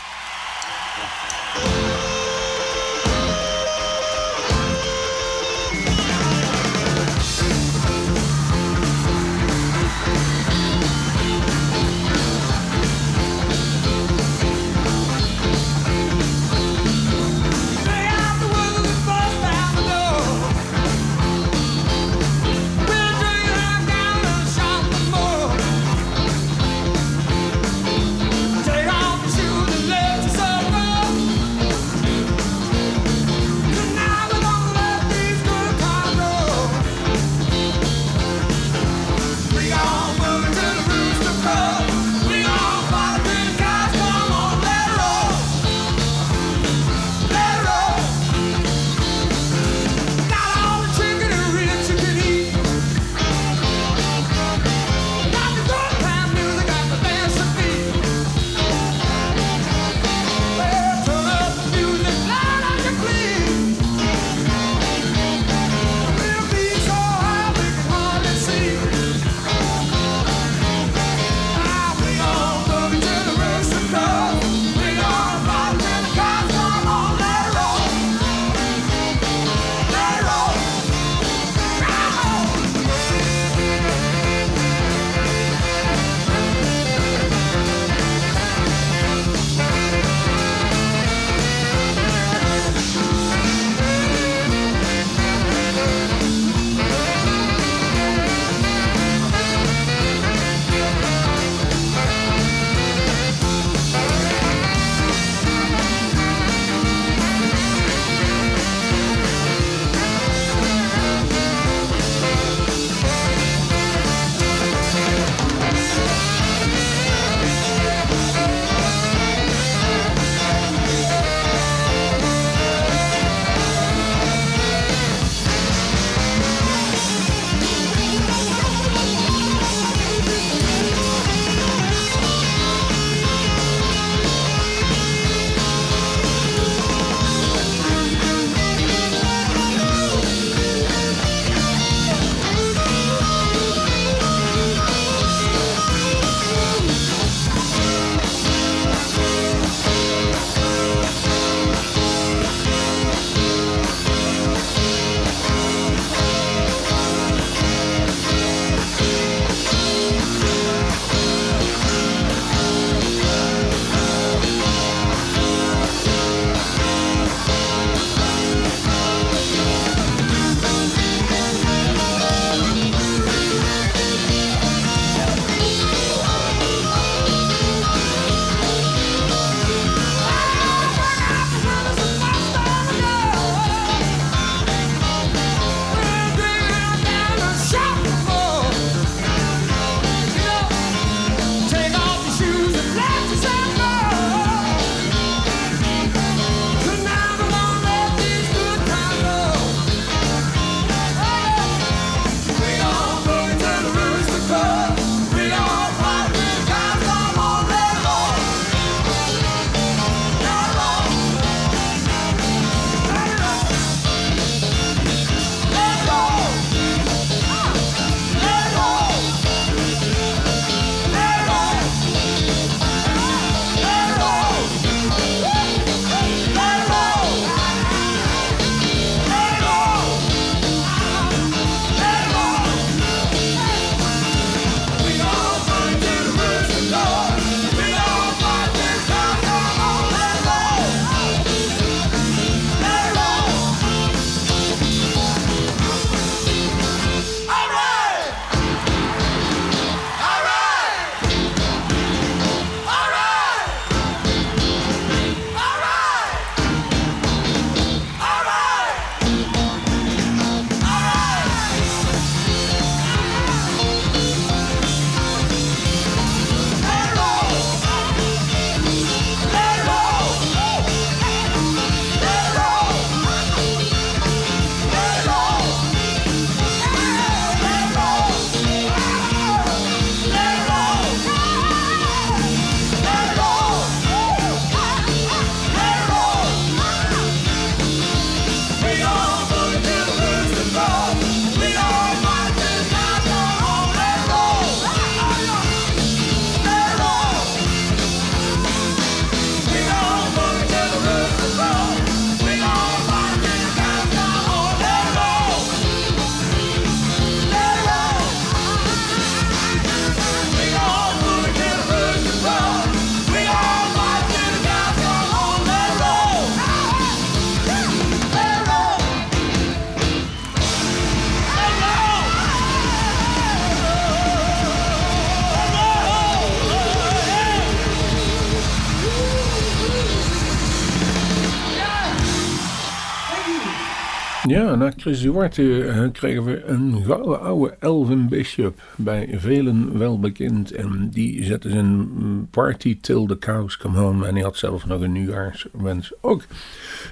Ja, 334.48 334.74
na 334.74 334.92
Chris 334.96 335.20
Duarte 335.20 335.84
eh, 335.84 336.08
kregen 336.12 336.44
we 336.44 336.64
een 336.64 337.04
gouden 337.04 337.40
oude 337.40 337.76
Elvin 337.78 338.28
Bishop. 338.28 338.82
Bij 338.96 339.28
velen 339.32 339.98
wel 339.98 340.20
bekend. 340.20 340.72
En 340.72 341.08
die 341.10 341.44
zette 341.44 341.70
zijn 341.70 342.08
party 342.50 342.98
till 343.00 343.26
the 343.26 343.38
cows 343.38 343.76
come 343.76 343.98
home. 343.98 344.26
En 344.26 344.34
hij 344.34 344.42
had 344.42 344.56
zelf 344.56 344.86
nog 344.86 345.00
een 345.00 345.12
nieuwjaarswens 345.12 346.12
ook. 346.20 346.40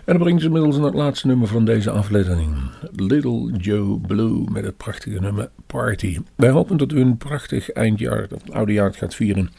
En 0.05 0.13
dat 0.13 0.19
brengt 0.19 0.41
ze 0.41 0.47
inmiddels 0.47 0.77
naar 0.77 0.85
het 0.85 0.95
laatste 0.95 1.27
nummer 1.27 1.49
van 1.49 1.65
deze 1.65 1.91
aflevering. 1.91 2.55
Little 2.95 3.53
Joe 3.57 4.01
Blue 4.01 4.51
met 4.51 4.65
het 4.65 4.77
prachtige 4.77 5.21
nummer 5.21 5.51
Party. 5.67 6.19
Wij 6.35 6.51
hopen 6.51 6.77
dat 6.77 6.93
u 6.93 7.01
een 7.01 7.17
prachtig 7.17 7.73
eindjaar, 7.73 8.21
het 8.21 8.53
oude 8.53 8.73
jaar 8.73 8.95
gaat 8.95 9.15
vieren. 9.15 9.51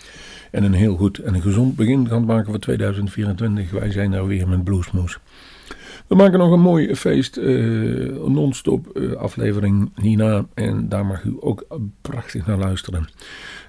En 0.51 0.63
een 0.63 0.73
heel 0.73 0.95
goed 0.95 1.17
en 1.17 1.33
een 1.33 1.41
gezond 1.41 1.75
begin 1.75 2.07
gaat 2.07 2.25
maken 2.25 2.49
voor 2.49 2.59
2024. 2.59 3.71
Wij 3.71 3.91
zijn 3.91 4.11
daar 4.11 4.27
weer 4.27 4.47
met 4.47 4.63
Bluesmoes. 4.63 5.19
We 6.07 6.15
maken 6.15 6.39
nog 6.39 6.51
een 6.51 6.59
mooi 6.59 6.95
feest, 6.95 7.37
eh, 7.37 7.45
non-stop 8.25 8.87
eh, 8.87 9.11
aflevering 9.11 9.91
hierna. 9.95 10.45
En 10.53 10.89
daar 10.89 11.05
mag 11.05 11.23
u 11.23 11.37
ook 11.39 11.65
prachtig 12.01 12.45
naar 12.45 12.57
luisteren. 12.57 13.09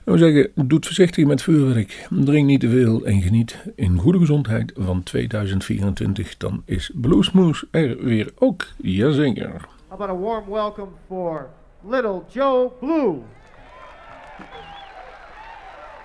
En 0.05 0.12
we 0.12 0.18
zeggen, 0.18 0.51
doe 0.55 0.78
voorzichtig 0.82 1.26
met 1.26 1.43
vuurwerk. 1.43 2.07
Drink 2.11 2.47
niet 2.47 2.61
te 2.61 2.68
veel 2.68 3.05
en 3.05 3.22
geniet 3.22 3.59
in 3.74 3.99
goede 3.99 4.18
gezondheid 4.18 4.72
van 4.76 5.03
2024. 5.03 6.36
Dan 6.36 6.62
is 6.64 6.91
Bluesmoes 6.95 7.64
er 7.70 8.05
weer 8.05 8.32
ook. 8.39 8.66
Jazeker. 8.76 9.68
How 9.89 10.01
about 10.01 10.16
a 10.16 10.20
warm 10.20 10.49
welcome 10.49 10.91
for 11.07 11.51
little 11.89 12.22
Joe 12.28 12.70
Blue? 12.80 13.22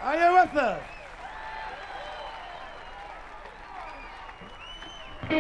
Are 0.04 0.18
you 0.18 0.34
with 0.34 0.62
us? 0.62 0.93
Are 5.32 5.36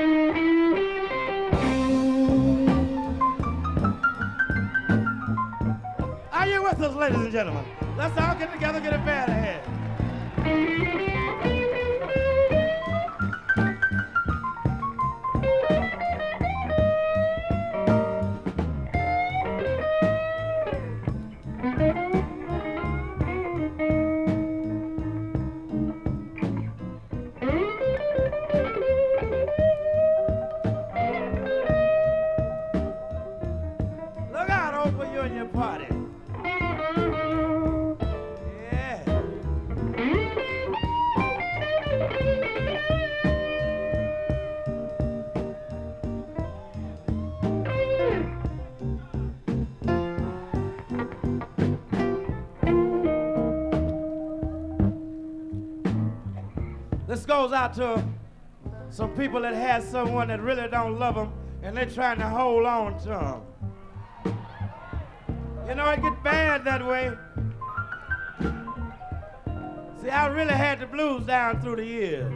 you 6.47 6.63
with 6.63 6.81
us, 6.81 6.95
ladies 6.95 7.17
and 7.17 7.31
gentlemen? 7.31 7.65
Let's 7.97 8.17
all 8.17 8.35
get 8.35 8.53
together, 8.53 8.79
get 8.79 8.93
a 8.93 8.97
band 8.99 9.31
ahead. 9.31 9.61
Goes 57.33 57.51
out 57.51 57.73
to 57.73 58.03
some 58.91 59.09
people 59.15 59.41
that 59.41 59.55
has 59.55 59.83
someone 59.89 60.27
that 60.27 60.39
really 60.39 60.67
don't 60.67 60.99
love 60.99 61.15
them 61.15 61.33
and 61.63 61.75
they're 61.75 61.89
trying 61.89 62.19
to 62.19 62.29
hold 62.29 62.63
on 62.63 62.95
to 62.99 63.09
them. 63.09 63.41
You 65.67 65.73
know, 65.73 65.89
it 65.89 65.99
get 66.03 66.23
bad 66.23 66.63
that 66.65 66.85
way. 66.85 67.11
See, 69.99 70.09
I 70.11 70.27
really 70.27 70.53
had 70.53 70.79
the 70.79 70.85
blues 70.85 71.25
down 71.25 71.59
through 71.59 71.77
the 71.77 71.85
years. 71.85 72.31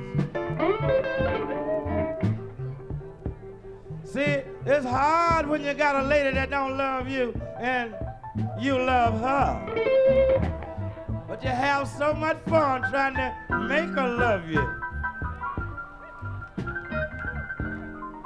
See, 4.03 4.41
it's 4.65 4.85
hard 4.85 5.47
when 5.47 5.63
you 5.63 5.75
got 5.75 5.95
a 6.03 6.07
lady 6.07 6.31
that 6.31 6.49
don't 6.49 6.75
love 6.75 7.07
you 7.07 7.39
and 7.59 7.93
you 8.59 8.79
love 8.79 9.19
her. 9.19 9.61
But 11.27 11.43
you 11.43 11.49
have 11.49 11.87
so 11.87 12.15
much 12.15 12.37
fun 12.47 12.81
trying 12.89 13.13
to 13.13 13.59
make 13.59 13.89
her 13.89 14.09
love 14.17 14.49
you. 14.49 14.76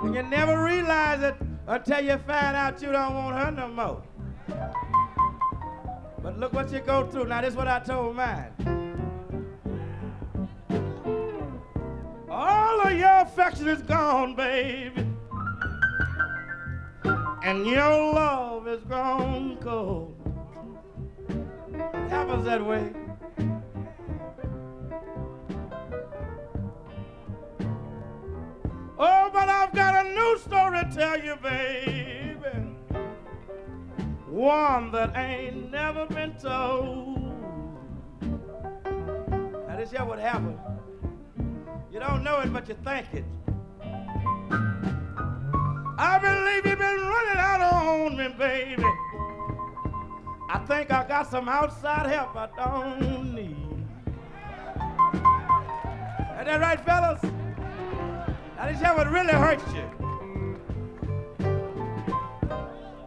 And 0.04 0.16
you 0.16 0.24
never 0.24 0.64
realize 0.64 1.22
it 1.22 1.36
until 1.68 2.02
you 2.02 2.18
find 2.18 2.56
out 2.56 2.82
you 2.82 2.92
don't 2.92 3.14
want 3.14 3.38
her 3.38 3.52
no 3.52 3.68
more. 3.68 4.02
But 6.24 6.40
look 6.40 6.54
what 6.54 6.72
you 6.72 6.80
go 6.80 7.06
through. 7.08 7.26
Now, 7.26 7.42
this 7.42 7.52
is 7.52 7.56
what 7.56 7.68
I 7.68 7.80
told 7.80 8.16
mine. 8.16 8.52
All 12.30 12.82
of 12.82 12.94
your 12.98 13.22
affection 13.22 13.68
is 13.68 13.82
gone, 13.84 14.36
baby. 14.36 15.06
And 17.44 17.66
your 17.66 18.14
love 18.14 18.68
is 18.68 18.84
gone 18.86 19.58
cold. 19.62 20.16
It 21.30 22.10
happens 22.10 22.46
that 22.46 22.66
way. 22.66 22.92
Oh, 29.04 29.32
but 29.34 29.50
I've 29.50 29.74
got 29.74 30.06
a 30.06 30.10
new 30.10 30.38
story 30.38 30.80
to 30.80 30.92
tell 30.94 31.20
you, 31.20 31.36
baby. 31.38 32.38
One 34.30 34.92
that 34.92 35.18
ain't 35.18 35.72
never 35.72 36.06
been 36.06 36.36
told. 36.36 37.18
Now, 38.22 39.76
this 39.76 39.90
here 39.90 40.06
what 40.06 40.20
happened. 40.20 40.60
You 41.92 42.00
don't 42.00 42.24
know 42.24 42.42
it, 42.42 42.54
but 42.54 42.70
you 42.70 42.76
think 42.84 43.08
it. 43.12 43.26
I 45.98 46.20
believe 46.22 46.68
you've 46.68 46.78
been 46.78 47.02
running 47.02 47.38
out 47.38 47.62
on 47.74 48.16
me, 48.16 48.28
baby. 48.38 48.84
I 50.48 50.60
think 50.68 50.92
I 50.92 51.08
got 51.08 51.28
some 51.28 51.50
outside 51.50 52.06
help 52.06 52.36
I 52.36 52.50
don't 52.56 53.34
need. 53.34 53.88
Is 56.40 56.46
that 56.46 56.62
right, 56.62 56.80
fellas? 56.86 57.20
Now, 58.62 58.68
this 58.68 58.80
here 58.80 58.94
what 58.94 59.10
really 59.10 59.34
hurts 59.34 59.64
you. 59.74 59.90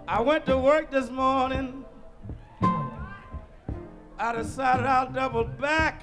I 0.08 0.20
went 0.20 0.46
to 0.46 0.58
work 0.58 0.90
this 0.90 1.10
morning. 1.10 1.84
I 4.18 4.34
decided 4.34 4.84
I'll 4.84 5.12
double 5.12 5.44
back. 5.44 6.02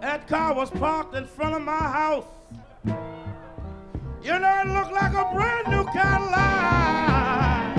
That 0.00 0.26
car 0.26 0.54
was 0.54 0.70
parked 0.70 1.14
in 1.16 1.26
front 1.26 1.54
of 1.54 1.60
my 1.60 1.76
house. 1.76 2.24
You 4.22 4.38
know, 4.38 4.62
it 4.64 4.68
looked 4.68 4.92
like 4.92 5.12
a 5.12 5.30
brand 5.34 5.68
new 5.68 5.84
Cadillac. 5.92 7.76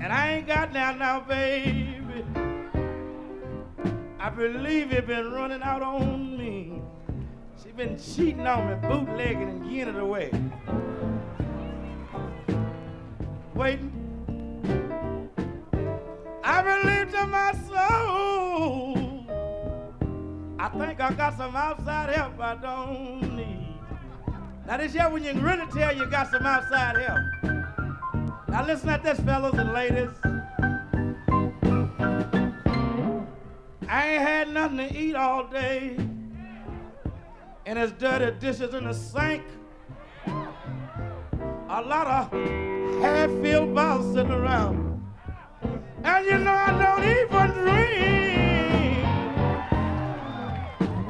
And 0.00 0.12
I 0.12 0.30
ain't 0.34 0.46
got 0.46 0.72
down 0.72 1.00
now, 1.00 1.18
baby. 1.18 2.24
I 4.20 4.30
believe 4.30 4.92
you 4.92 5.02
been 5.02 5.32
running 5.32 5.62
out 5.62 5.82
on 5.82 6.38
me. 6.38 6.82
She 7.62 7.72
been 7.72 7.98
cheating 7.98 8.46
on 8.46 8.68
me, 8.68 8.88
bootlegging 8.88 9.48
and 9.48 9.68
getting 9.68 9.96
it 9.96 10.00
away. 10.00 10.30
Waiting. 13.52 13.92
I 16.44 16.62
believe 16.62 17.10
to 17.12 17.26
my 17.26 17.52
soul. 17.66 19.26
I 20.60 20.68
think 20.68 21.00
I 21.00 21.12
got 21.12 21.36
some 21.36 21.56
outside 21.56 22.14
help 22.14 22.38
I 22.38 22.54
don't 22.54 23.36
need. 23.36 23.74
Now 24.66 24.76
this 24.76 24.94
year 24.94 25.08
when 25.10 25.24
you 25.24 25.32
can 25.32 25.42
really 25.42 25.66
tell 25.72 25.96
you 25.96 26.06
got 26.06 26.30
some 26.30 26.46
outside 26.46 26.96
help. 26.96 27.18
Now 28.48 28.64
listen 28.64 28.88
at 28.88 29.02
this, 29.02 29.18
fellas 29.20 29.54
and 29.54 29.72
ladies. 29.72 30.10
I 33.88 34.08
ain't 34.10 34.22
had 34.22 34.48
nothing 34.50 34.78
to 34.78 34.96
eat 34.96 35.16
all 35.16 35.48
day. 35.48 36.07
And 37.68 37.76
there's 37.76 37.92
dirty 37.92 38.30
dishes 38.38 38.72
in 38.72 38.84
the 38.84 38.94
sink. 38.94 39.44
A 40.26 41.82
lot 41.84 42.06
of 42.06 42.32
half-filled 43.02 43.74
bottles 43.74 44.14
sitting 44.14 44.32
around. 44.32 45.04
And 46.02 46.24
you 46.24 46.38
know 46.38 46.50
I 46.50 46.70
don't 46.82 47.04
even 47.04 47.50
drink. 47.60 49.04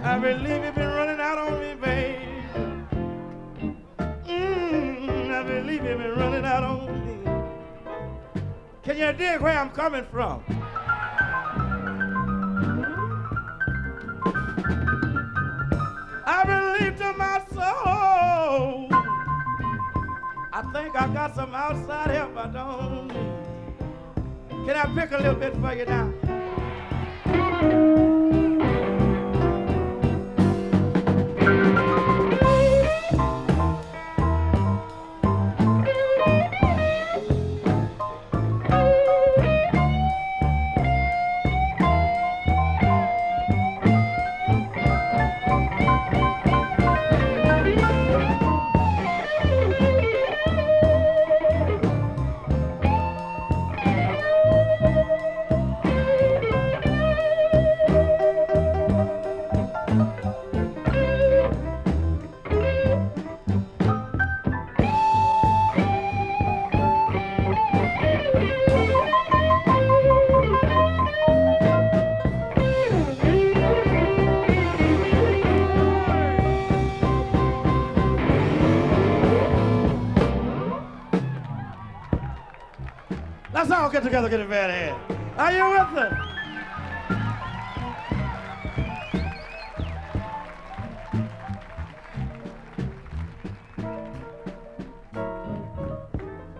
I 0.04 0.18
believe 0.18 0.64
you've 0.64 0.74
been 0.74 0.88
running 0.88 1.20
out 1.20 1.38
on 1.38 1.60
me, 1.60 1.74
babe. 1.76 2.18
Mm, 4.26 5.30
I 5.30 5.42
believe 5.44 5.84
you've 5.84 5.98
been 5.98 6.16
running 6.16 6.44
out 6.44 6.64
on 6.64 7.06
me. 7.06 7.18
Can 8.82 8.96
you 8.98 9.12
dig 9.12 9.40
where 9.40 9.56
I'm 9.56 9.70
coming 9.70 10.06
from? 10.10 10.42
Believe 16.78 16.98
to 16.98 17.12
my 17.14 17.42
soul. 17.52 18.88
I 20.52 20.62
think 20.72 21.00
I 21.00 21.08
got 21.12 21.34
some 21.34 21.54
outside 21.54 22.10
help 22.10 22.36
I 22.36 22.46
don't 22.46 23.08
need. 23.08 24.66
Can 24.66 24.76
I 24.76 24.84
pick 24.94 25.10
a 25.12 25.16
little 25.16 25.34
bit 25.34 25.56
for 25.56 25.74
you 25.74 25.86
now? 25.86 26.12
Get 84.00 84.04
together, 84.04 84.28
get 84.28 84.40
a 84.40 84.44
bad 84.44 84.70
hand. 84.70 84.96
Are 85.36 85.52
you 85.52 85.70
with 85.70 85.98
us? 85.98 86.14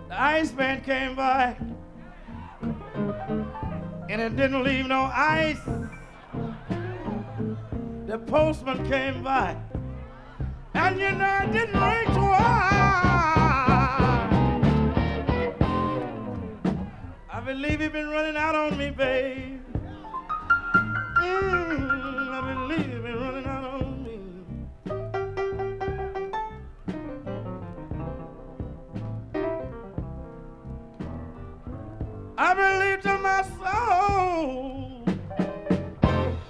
The 0.09 0.21
Ice 0.21 0.51
Man 0.53 0.81
came 0.81 1.15
by, 1.15 1.55
and 4.09 4.21
it 4.21 4.35
didn't 4.35 4.61
leave 4.63 4.87
no 4.87 5.09
ice. 5.13 5.61
The 8.07 8.17
postman 8.17 8.85
came 8.89 9.23
by, 9.23 9.55
and 10.73 10.99
you 10.99 11.11
know 11.11 11.39
it 11.43 11.53
didn't 11.53 11.79
rain 11.79 12.07
believe 17.53 17.81
you've 17.81 17.91
been 17.93 18.09
running 18.09 18.37
out 18.37 18.53
on 18.53 18.77
me, 18.77 18.91
babe. 18.91 19.59
Mm, 21.17 22.29
I 22.29 22.41
believe 22.53 22.93
you've 22.93 23.01
been 23.01 23.19
running 23.19 23.45
out 23.47 23.63
on 23.63 24.03
me. 24.03 24.19
I 32.37 32.53
believe 32.53 33.01
to 33.01 33.17
my 33.17 33.41
soul. 33.57 35.03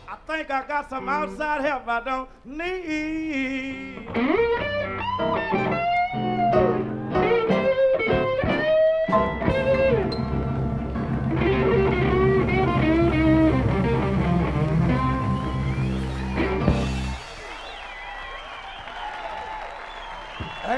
I 0.06 0.18
think 0.28 0.52
I 0.52 0.68
got 0.68 0.90
some 0.90 1.08
outside 1.08 1.62
help 1.62 1.88
I 1.88 2.02
don't 2.04 2.30
need. 2.46 4.10